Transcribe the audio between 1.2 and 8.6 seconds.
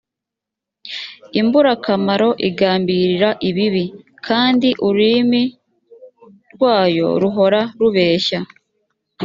imburakamaro igambirira ibibi kandi ururimi rwyo ruhora rubeshya